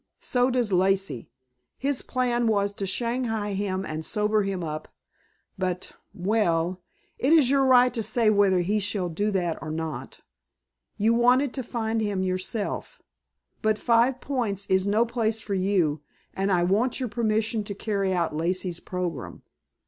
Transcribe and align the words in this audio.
So 0.17 0.49
does 0.49 0.73
Lacey. 0.73 1.29
His 1.77 2.01
plan 2.01 2.47
was 2.47 2.73
to 2.73 2.87
shanghai 2.87 3.53
him 3.53 3.85
and 3.85 4.03
sober 4.03 4.41
him 4.41 4.63
up. 4.63 4.87
But 5.59 5.91
well 6.11 6.81
it 7.19 7.31
is 7.31 7.51
your 7.51 7.63
right 7.65 7.93
to 7.93 8.01
say 8.01 8.31
whether 8.31 8.61
he 8.61 8.79
shall 8.79 9.09
do 9.09 9.29
that 9.29 9.61
or 9.61 9.69
not. 9.69 10.21
You 10.97 11.13
wanted 11.13 11.53
to 11.53 11.61
find 11.61 12.01
him 12.01 12.23
yourself. 12.23 12.99
But 13.61 13.77
Five 13.77 14.19
Points 14.21 14.65
is 14.69 14.87
no 14.87 15.05
place 15.05 15.39
for 15.39 15.53
you, 15.53 16.01
and 16.33 16.51
I 16.51 16.63
want 16.63 16.99
your 16.99 17.07
permission 17.07 17.63
to 17.65 17.75
carry 17.75 18.11
out 18.11 18.35
Lacey's 18.35 18.79
program." 18.79 19.43